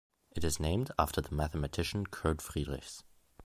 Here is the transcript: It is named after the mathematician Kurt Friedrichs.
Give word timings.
It 0.35 0.43
is 0.43 0.59
named 0.59 0.89
after 0.97 1.21
the 1.21 1.35
mathematician 1.35 2.07
Kurt 2.07 2.41
Friedrichs. 2.41 3.03